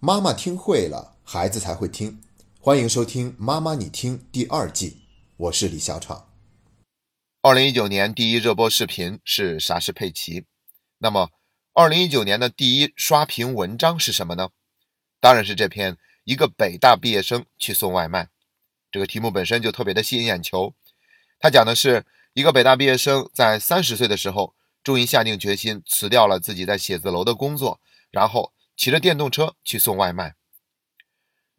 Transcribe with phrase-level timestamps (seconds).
[0.00, 2.22] 妈妈听会了，孩子才会听。
[2.60, 4.98] 欢迎收听《妈妈你听》第二季，
[5.36, 6.30] 我是李小闯。
[7.42, 10.40] 二零一九年第一热播视频是《啥是佩奇》，
[10.98, 11.30] 那么
[11.74, 14.50] 二零一九年的第一刷屏文章是什么呢？
[15.20, 18.28] 当然是这篇一个北大毕业生去送外卖。
[18.92, 20.72] 这个题目本身就特别的吸引眼球。
[21.40, 24.54] 他讲的是一个北大毕业生在三十岁的时候，
[24.84, 27.80] 终于下定决心辞掉了自己在写字楼的工作，
[28.12, 28.52] 然后。
[28.78, 30.36] 骑着电动车去送外卖，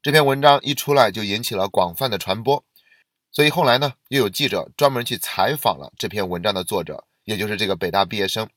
[0.01, 2.63] 这篇文章一出来就引起了广泛的传播，
[3.29, 8.49] 所以后来呢，又有记者专门去采访了这篇文章的作者，也就是这个北大毕业生。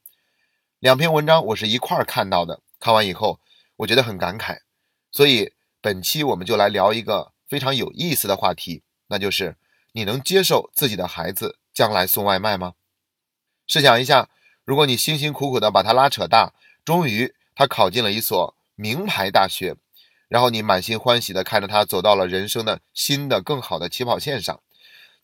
[0.78, 3.40] 两篇文章我是一块儿看到的，看完以后
[3.78, 4.60] 我觉得很感慨，
[5.10, 9.56] 所以本期我们就来聊一个非常有意思的话题，那就是
[9.90, 12.74] 你能接受自己的孩子将来送外卖吗？
[13.66, 14.30] 试想一下，
[14.64, 16.54] 如果你辛辛苦苦的把他拉扯大，
[16.84, 17.34] 终于。
[17.54, 19.76] 他考进了一所名牌大学，
[20.28, 24.60] 然后你满心欢喜地看着他走到了人生的新的更好的起跑线上，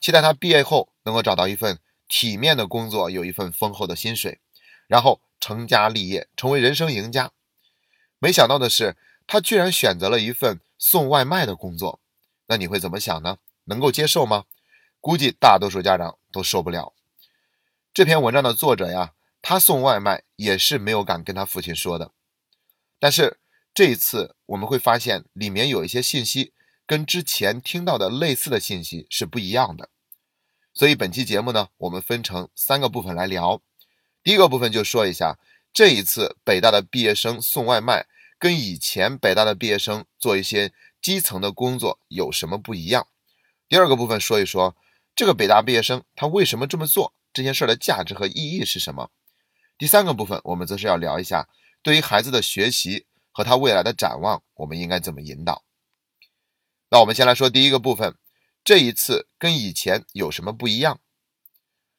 [0.00, 4.38] 期待他毕业后能够找到一份体面的工作，有一份丰厚的薪水，
[4.86, 7.30] 然后成家立业，成为人生赢家。
[8.18, 12.00] 没想到的是，他居然选择了一份送外卖的工作，
[12.46, 13.38] 那你会怎么想呢？
[13.64, 14.44] 能够接受吗？
[15.00, 16.92] 估计大多数家长都受不了。
[17.94, 22.10] 这篇文章的作者呀，他送外卖也是没有敢跟他父亲说的。
[22.98, 23.38] 但是
[23.72, 26.52] 这一次我们会发现，里面有一些信息
[26.86, 29.90] 跟之前听到的类似的信息是不一样的。
[30.74, 33.60] 所以本期节目呢，我们分成三个部分来聊。
[34.22, 35.38] 第一个部分就说一下，
[35.72, 38.06] 这一次北大的毕业生送外卖，
[38.38, 43.06] 跟以前北大的毕业生做一些基层的工作有什么不一样。
[43.68, 44.76] 第二个部分说一说，
[45.14, 49.10] 这个北大毕业生他为什么这么做，这件事的价值和意义是什么。
[49.76, 51.48] 第三个部分，我们则是要聊一下。
[51.82, 55.62] 对于孩子的学习和他未来的展望，我们应该怎么引导？
[56.90, 58.16] 那我们先来说第一个部分，
[58.64, 61.00] 这一次跟以前有什么不一样？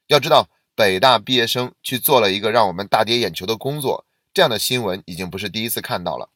[0.07, 6.29] 要知道，北大毕业生去做了一个让我们大跌眼球的工作，这样的新闻已经不是第一次看到了。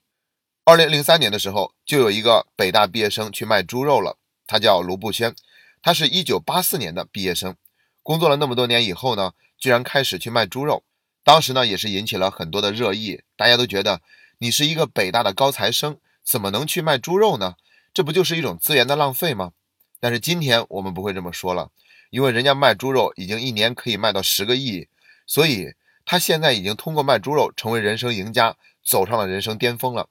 [0.66, 4.18] 二零零三年的时候，就有一个北大毕业生去卖猪肉了，
[4.48, 5.36] 他叫卢步轩，
[5.82, 7.56] 他是一九八四年的毕业生，
[8.02, 10.84] 工作了那么多年以后呢，居然开始去卖猪肉。
[11.24, 14.02] 当时呢，也是引起了很多的热议，大家都觉得
[14.40, 17.56] 你是一个北大的高材生，怎么能去卖猪肉呢？
[17.94, 19.54] 这不就是一种资源的浪费吗？
[20.02, 21.72] 但是今天我们不会这么说了，
[22.10, 24.90] 因为人家卖猪肉已经一年可以卖到十个亿，
[25.26, 25.74] 所以
[26.04, 30.10] 他现在已经通过卖猪肉成为人生赢家，走上了人生巅峰了。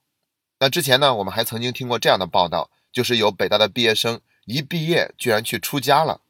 [0.61, 6.22] 那之前呢，我们还曾经听过这样的报道，就是有北大的毕业生一毕业居然去出家了，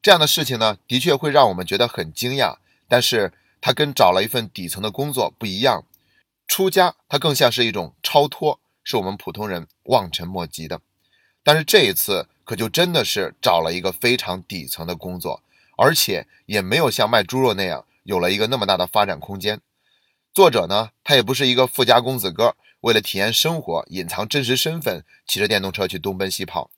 [0.00, 2.56] 这样的事情呢，的确会让我们觉得很惊讶，
[2.88, 3.34] 但是。
[3.60, 5.84] 他跟找了一份底层的工作不一样，
[6.46, 10.80] 出家他更像是一种超脱，是我们普通人望尘莫及的。
[11.42, 15.42] 但是这一次可就真的是找了一个非常底层的工作，
[15.76, 19.60] 而且也没有像卖猪肉那样有了一个那么大的发展空间。
[20.32, 26.70] 作者呢，他也不是一个富家公子哥，为了体验生活，隐藏真实身份，骑着电动车去东奔西跑。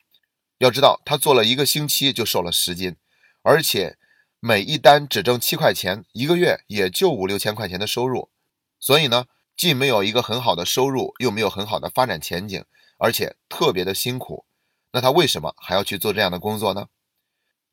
[0.57, 2.95] 要知道，他做了一个星期就瘦了十斤，
[3.43, 3.97] 而且。
[4.43, 8.31] 每一单只挣七块钱，一个月也就五六千块钱的收入，
[8.79, 12.65] 所以呢，既没有一个很好的收入，又没有很好的发展前景，
[12.97, 14.45] 而且特别的辛苦。
[14.93, 16.87] 那他为什么还要去做这样的工作呢？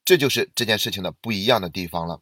[0.04, 2.20] 这就是这件事情的不一样的地方了。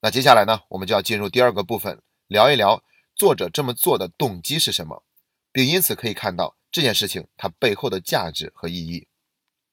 [0.00, 2.82] 那接下来呢，我们就要进入第二个部分，聊一聊
[3.14, 5.04] 作者这么做的动机是什么，
[5.52, 9.07] 并因此可以看到这件事情它背后的价值和意义。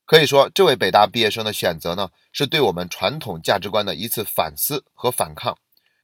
[0.06, 5.58] 可以说，这位北大毕业生的选择呢，是对我们传统价值观的一次反思和反抗。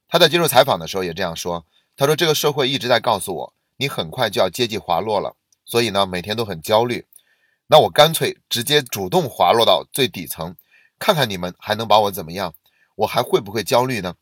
[0.07, 5.35] 他在接受采访的时候也这样说：“他说，这个社会一直在告诉我，你很快就要阶级滑落了，
[5.66, 7.06] 所以呢，每天都很焦虑。
[7.67, 10.56] 那我干脆直接主动滑落到最底层，
[10.97, 12.56] 看看你们还能把我怎么样？
[12.95, 14.16] 我还会不会焦虑呢？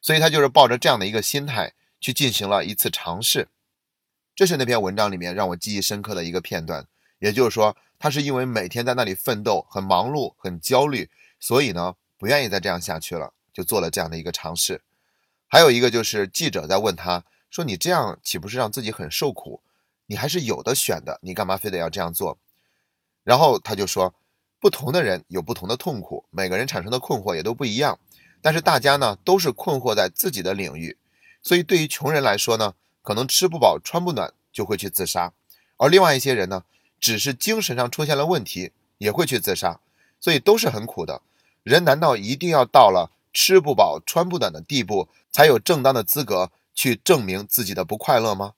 [0.00, 3.48] 所以他就是抱着这样的一个心态去进行了一次尝试。
[4.34, 6.86] 这是那篇文章里面让我记忆深刻的一个片段。
[7.18, 11.08] 也就是说。”他是因为每天在那里奋斗，很忙碌，很焦虑，
[11.40, 14.82] 所以呢，不愿意再这样下去了，就做了这样的一个尝试。
[15.48, 19.62] 还有一个就是记者在问他说：“你这样岂不是让自己很受苦？
[20.06, 22.38] 你还是有的选的，你干嘛非得要这样做？”
[23.24, 24.14] 然后他就说
[24.60, 27.98] ：“不同的人有不同的痛苦，每个人产生的困惑也都不一样。
[28.42, 30.98] 但是大家呢，都是困惑在自己的领域。
[31.42, 35.32] 所以对于穷人来说呢，可能吃不饱穿不暖就会去自杀，
[35.76, 36.64] 而另外一些人呢？”
[37.00, 39.80] 只是精神上出现了问题，也会去自杀，
[40.20, 41.22] 所以都是很苦的。
[41.62, 48.54] 人难道一定要到了吃不饱穿不暖的地步，才有正当的资格去证明自己的不快乐吗？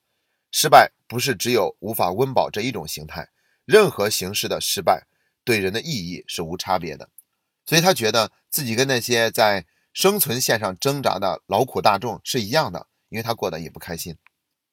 [0.51, 3.29] 失败不是只有无法温饱这一种形态，
[3.65, 5.07] 任何形式的失败
[5.45, 7.09] 对人的意义是无差别的。
[7.67, 14.17] 所以他觉得自己跟那些在生存线上挣扎的劳苦大众是一样的，因为他过得也不开心。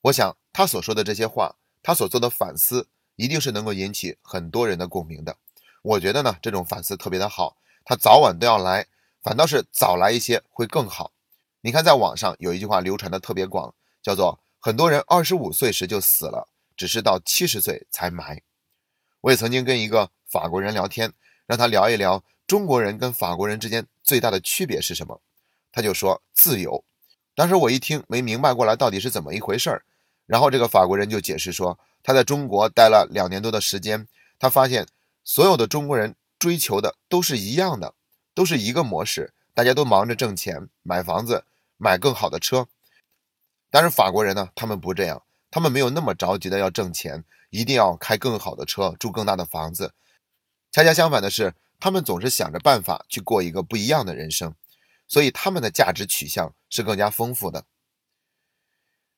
[0.04, 5.38] 我想他所说的这些话，他所做的反思，一定是能够引起很多人的共鸣的。
[5.82, 8.88] 我觉得呢，这种反思特别的好，他早晚都要来，
[9.22, 11.12] 反倒是早来一些会更好。
[11.62, 18.42] 你看，在网上有一句话流传的特别广，叫做“很多人二十五岁时就死了，只是到七十岁才埋”。
[19.22, 21.12] 我也曾经跟一个法国人聊天，
[21.48, 25.20] 让他聊一聊中国人跟法国人之间最大的区别是什么，
[25.72, 26.84] 他就说自由。
[27.34, 29.84] 当时我一听没明白过来到底是怎么一回事儿，
[30.26, 34.08] 然后这个法国人就解释说，他在中国待了两年多的时间，
[34.38, 34.88] 他发现
[35.24, 37.96] 所有的中国人追求的都是一样的，
[38.36, 41.44] 都是一个模式，大家都忙着挣钱买房子。
[41.78, 42.70] 买更好的车，
[43.70, 44.50] 但是法国人呢？
[44.56, 45.22] 他们不这样，
[45.52, 49.94] 他们没有那么着急的要挣钱，一定要开更好的车，住更大的房子。
[50.72, 54.56] 恰恰相反的是，他们总是想着办法去过一个不一样的人生，
[55.06, 57.66] 所以他们的价值取向是更加丰富的。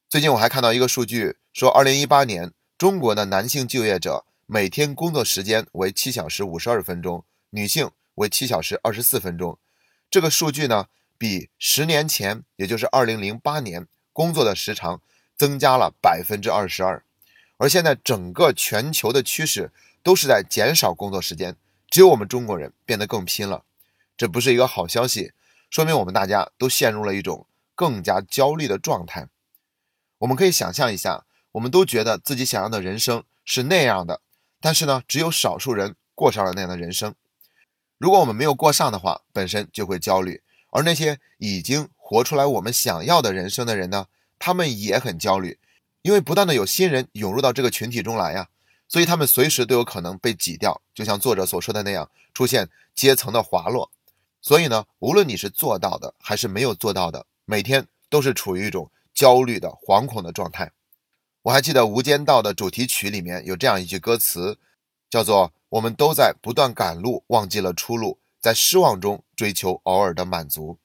[0.09, 9.57] 最近我还看到一个数据，说二零一八年中国的男性就业者每天工作时间为七小时五十二分钟，女性为七小时二十四分钟。
[10.12, 10.85] 这个数据呢？
[11.18, 15.01] 比十年前，也就是二零零八年，工作的时长
[15.35, 17.03] 增加了百分之二十二，
[17.57, 19.71] 而现在整个全球的趋势
[20.03, 21.56] 都是在减少工作时间，
[21.89, 23.65] 只有我们中国人变得更拼了，
[24.15, 25.31] 这不是一个好消息，
[25.71, 29.27] 说明我们大家都陷入了一种更加焦虑的状态。
[30.19, 31.25] 我们可以想象一下，
[31.57, 34.21] 我们都觉得自己想要的人生是那样的，
[34.62, 37.15] 但是呢，只有少数人过上了那样的人生。
[37.98, 40.42] 如果我们没有过上的话，本身就会焦虑。
[40.69, 44.06] 而那些已经活出来我们想要的人生的人呢？
[44.38, 45.57] 他们也很焦虑，
[46.04, 48.50] 因为不断的有新人涌入到这个群体中来呀，
[48.88, 53.89] 所以他们随时都有可能被挤掉，就像作者所说的那样，出现阶层的滑落。
[54.42, 60.71] 所以呢，无论你是做到的还是没有做到的，每天都是处于一种焦虑的、惶恐的状态。
[61.47, 64.57] 我还记得《无间道》的主题曲里面有这样一句歌词，
[65.09, 68.19] 叫做“我们都在不断赶路，忘记了出路”。
[68.41, 70.77] 在失望中追求偶尔的满足，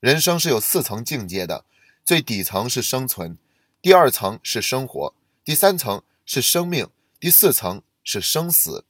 [0.00, 1.64] 人生是有四层境界的，
[2.04, 3.38] 最底层是生存，
[3.80, 5.14] 第二层是生活，
[5.44, 6.88] 第三层是生命，
[7.20, 8.84] 第四层是生死。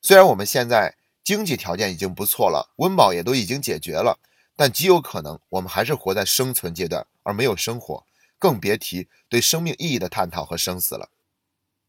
[0.00, 0.94] 虽然我们现在
[1.24, 4.20] 经济条件已经不错了，温饱也都已经解决了，
[4.54, 8.04] 但极有可能我们还是活在生存阶段，而没有生活，
[8.40, 11.10] 更别提对生命意义的探讨和生死了。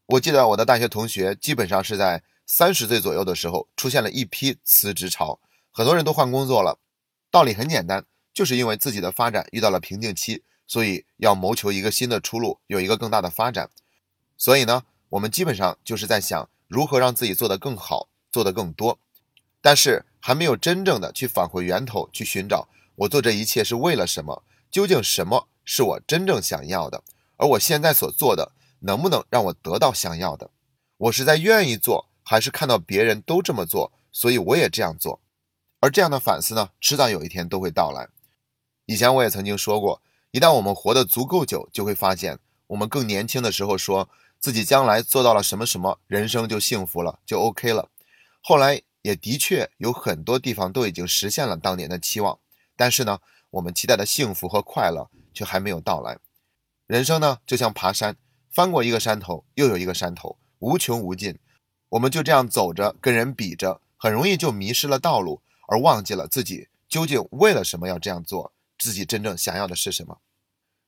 [0.06, 2.22] 我记得我的大学同学基本上是在。
[2.44, 5.40] 三十岁左右的时候，出现了一批辞职潮，
[5.70, 6.78] 很多人都换工作了。
[7.30, 8.04] 道理很简单，
[8.34, 13.70] 就是因为自己的发展遇到了瓶颈期，所以要谋求一个新的出路，有一个更大的发展。
[14.36, 18.98] 所以呢，我们基本上就是在想如何让自己做得更好，做得更多，
[19.62, 27.02] 但是还没有真正的去返回源头，去寻找我做这一切是为了什么，究竟什么是我真正想要的，
[27.36, 30.50] 而我现在所做的能不能让我得到想要的？
[30.96, 32.08] 我是在愿意做。
[32.24, 35.20] 还是看到别人都这么做，所以我也这样做。
[35.80, 38.08] 而这样的反思呢，迟早有一天都会到来。
[38.86, 40.00] 以前我也曾经说过，
[40.30, 42.38] 一旦我们活得足够久，就会发现，
[42.68, 44.08] 我们更年轻的时候说
[44.38, 47.90] 自己将来做到了什么什么，人生就幸福了，就 OK 了。
[48.40, 52.38] 后来也的确有很多地方都已经实现了当年的期望，
[52.76, 53.18] 但是呢，
[53.50, 56.18] 我们期待的幸福和快乐却还没有到来。
[56.86, 58.16] 人生呢，就像爬山，
[58.50, 61.38] 翻过一个山头，又有一个山头，无穷无尽。
[61.90, 70.18] 我们就这样走着，跟人比着，很容易就迷失了道路，而忘记了自己究竟为了什么要这样做，自己真正想要的是什么。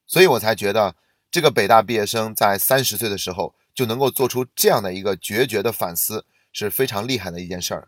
[0.07, 0.97] 所以我才觉得，
[1.31, 7.87] 这个北大毕业生在三十岁的时候就能够做出这样的一个决绝的反思，是非常厉害的一件事儿。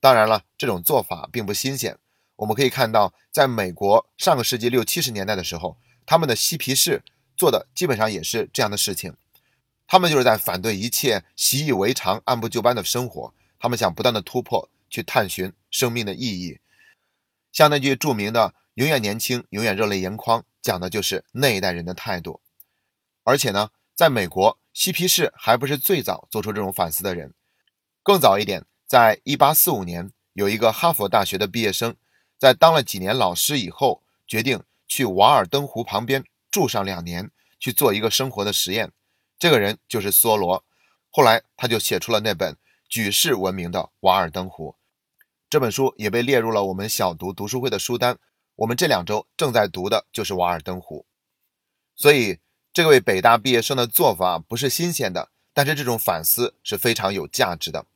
[0.00, 1.98] 当然了，这种做法并不新鲜。
[2.36, 5.76] 我们可以看到，在美国上个世纪六七十年代的时候，
[6.10, 7.02] 他们的嬉皮士
[7.36, 9.14] 做的基本上也是这样的事情。
[9.86, 13.34] 他们就是在反对一切习以为常、按部就班的生活。
[13.58, 16.60] 他们想不断的突破，去探寻生命的意义。
[17.52, 22.40] 像那句著名的“永远年轻，永远热泪盈眶”，讲的就是那一代人的态度。
[23.24, 27.34] 而且呢，在美国，嬉皮士还不是最早做出这种反思的人。
[28.02, 31.94] 更早一点，在1845年，有一个哈佛大学的毕业生，
[32.38, 37.30] 在当了几年老师以后，决定去瓦尔登湖旁边住上两年，
[37.60, 38.90] 去做一个生活的实验。
[39.38, 40.64] 这个人就是梭罗，
[41.10, 42.56] 后来他就写出了那本
[42.88, 44.70] 举世闻名的《瓦尔登湖》
[45.48, 48.18] 这本书，也被列入了我们小读读书会的书单。
[48.56, 51.06] 我们这两周正在读的就是《瓦尔登湖》，
[52.00, 52.40] 所以
[52.72, 57.86] 这位北大毕业生的做法不是新鲜的，但是这种反思是非常有价值的。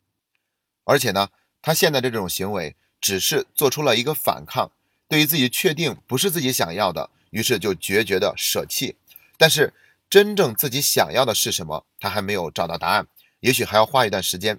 [0.84, 1.30] 而且呢，
[1.60, 4.70] 他现在这种行为只是做出了一个反抗，
[5.12, 8.96] 对于自己确定不是自己想要的，于是就决绝的舍弃。
[9.36, 9.74] 但是
[10.08, 13.06] 真正自己想要的是什么，他还没有找到答案，
[13.40, 14.58] 也许还要花一段时间。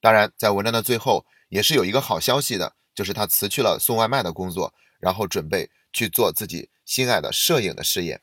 [0.00, 8.22] 当然，在文章的最后也是有一个好消息的，就是他辞去了送外卖的工作，然后准备去做自己心爱的摄影的事业。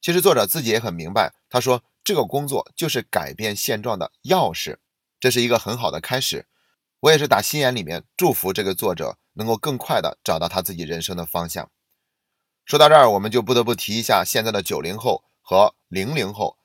[0.00, 4.78] 其实作者自己也很明白，他说这个工作就是改变现状的钥匙，
[5.20, 6.46] 这是一个很好的开始。
[6.98, 11.70] 我也是打心眼里面祝福这个作者能够更快的找到他自己人生的方向。
[12.66, 16.58] 说到这儿，我们就不得不提一下现在的九零后和零零后，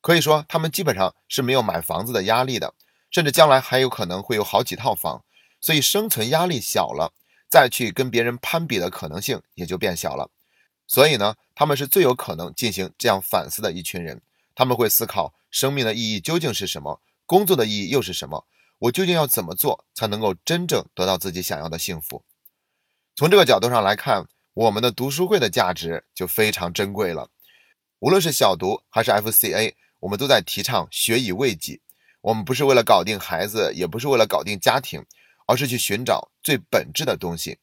[0.00, 2.74] 可以说他们基本上是没有买房子的压力的。
[3.10, 5.24] 甚至将来还有可能会有好几套房，
[5.60, 7.12] 所以生存压力小了，
[7.48, 10.28] 再去跟别人攀比的可能性也就变小了。
[10.88, 14.20] 所以呢，他们是最有可能进行这样反思的一群人。
[14.56, 18.44] 他们会思考生命的意义究竟是什么，工作的意义又是什么？
[18.84, 22.22] 我究竟要怎么做才能够真正得到自己想要的幸福？
[23.16, 27.30] 从这个角度上来看，我们的读书会的价值就非常珍贵了。
[28.00, 31.80] 无论是小读还是 FCA，我们都在提倡学以为己。
[32.20, 35.06] 我们不是为了搞定孩子，也不是为了搞定家庭，
[35.46, 37.60] 而是去寻找最本质的东西。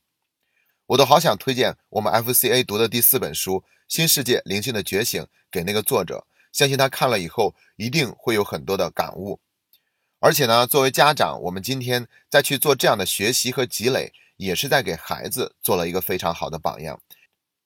[0.87, 9.39] 我都好想推荐我们 FCA 读的第四本书《新世界灵性的觉醒》给那个作者，相信他看了以后一定会有很多的感悟。
[10.23, 17.01] 而且呢，作为家长，我们今天再去做这样的学习和积累，也是在给孩子做了一个非常好的榜样，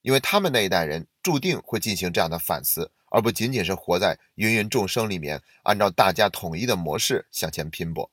[0.01, 2.89] 因为他们那一代人注定会进行这样的反思。
[3.09, 8.09] 而不仅仅是活在芸芸众生里面，按照大家统一的模式向前拼搏。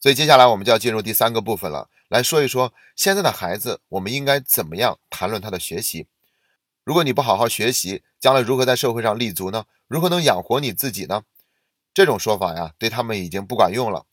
[0.00, 6.06] 所以接下来我们就要进入第三个部分了，来说一说现在的孩子，我们应该怎么样谈论他的学习。
[6.84, 9.66] 如果你不好好学习，将来如何在社会上立足呢？
[9.86, 11.22] 如何能养活你自己呢？
[11.96, 14.04] 这种说法呀，对他们已经不管用了。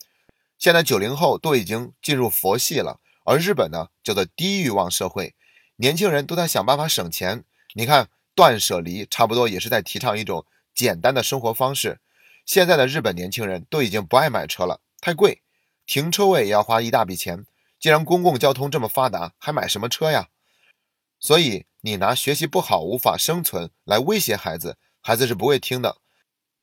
[0.57, 5.35] 现在九零后都已经进入佛系了，而日本呢叫做低欲望社会，
[5.75, 7.43] 年轻人都在想办法省钱。
[7.73, 8.07] 你看。
[8.35, 11.99] 断舍离差不多也是在提倡一种简单的生活方式。
[12.47, 15.43] 现在的日本年轻人都已经不爱买车了，太贵，
[15.85, 17.45] 停车位也要花一大笔钱。
[17.79, 20.29] 既然公共交通这么发达，还买什么车呀？
[21.19, 25.97] 所以你拿学习不好无法生存来威胁孩子，孩子是不会听的。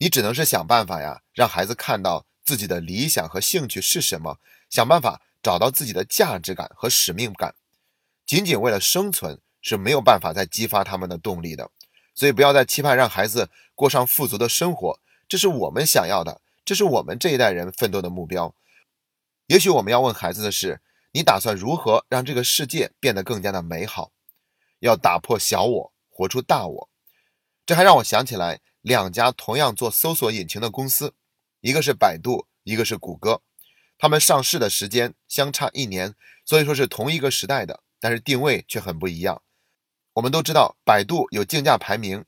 [0.00, 7.54] 你只能是想办法呀，让孩子看到自己的理想和兴趣是什么，想办法找到自己的价值感和使命感。
[8.26, 9.40] 仅仅为了生存。
[9.62, 11.71] 是没有办法再激发他们的动力的，
[12.14, 18.54] 所以不要再期盼让孩子过上富足的生活，这是我们想要的，这是我们这一代人奋斗的目标。
[19.49, 20.80] 也许我们要问孩子的是：
[21.12, 24.12] 你打算如何让这个世界变得更加的美好？
[24.78, 26.88] 要打破小我，活出大我。
[27.66, 31.14] 这还让我想起来两家同样做搜索引擎的公司，
[31.60, 33.42] 一个是百度，一个是谷歌，
[33.99, 39.42] 他们上市的时间相差一年，所以说是同一个时代的，但是定位却很不一样。
[40.14, 42.25] 我们都知道，百度有竞价排名，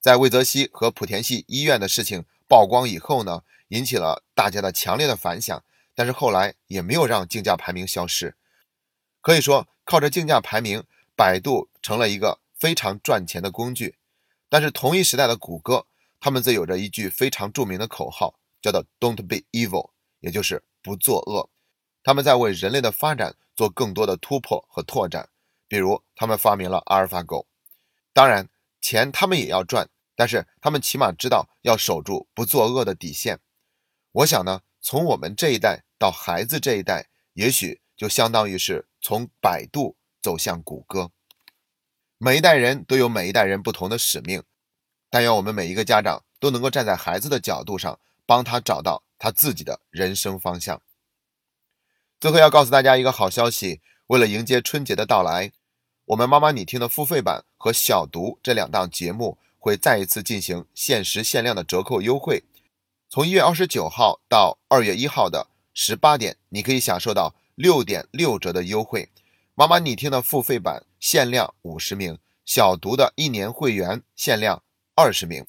[0.00, 5.64] 在魏则西和莆田系医院的事情曝光以后呢，引起了大家的强烈的反响。
[5.94, 8.34] 但是后来也没有让竞价排名消失，
[9.20, 13.96] 可以说靠着竞价排名，百度成了一个非常赚钱的工具。
[14.52, 15.86] 但是同一时代的谷歌，
[16.20, 21.48] 他们则有着一句非常著名的口号，叫做 “Don't be evil”，也就是不作恶。
[22.02, 25.30] 他们在为人类的发展做更多的突破和拓展。
[25.68, 27.46] 比如，他们发明了阿尔法狗，
[28.12, 28.50] 当然
[28.82, 33.40] 钱他们也要赚，但是他们起码知道要守住不作恶的底线。
[34.12, 41.10] 我想呢，从我们这一代到孩子这一代，也许就相当于是从百度走向谷歌。
[42.24, 44.44] 每一代人都有每一代人不同的使命，
[45.10, 50.80] 但愿我们每一个家长都能够站在孩子的角度上，帮他找到他自己的人生方向。
[52.20, 55.50] 最后要告诉大家一个好消息，为了迎接春节的到来。
[56.04, 62.44] 我们妈妈你听的付费版和小读这两档节目会再一次进行限时限量的折扣优惠，
[63.08, 69.08] 从一月二十九号到二月一号的十八点，你可以享受到六点六折的优惠。
[69.56, 74.62] 妈妈你听的付费版限量五十名，小读的一年会员限量
[74.94, 75.44] 二十名。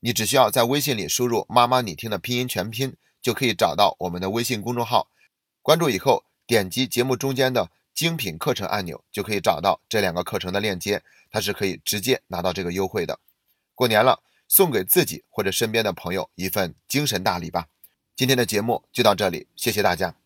[0.00, 5.10] 你只需要在微信里输入“妈妈你听”的拼音全拼，就可以找到我们的微信公众号，
[5.60, 7.70] 关注以后点击节目中间的。
[7.94, 13.18] 精品课程按钮就可以找到这两个课程的链接，它是可以直接拿到这个优惠的。
[13.74, 17.68] 过年了，送给自己或者身边的朋友一份精神大礼吧。
[18.14, 20.25] 今天的节目就到这里，谢谢大家。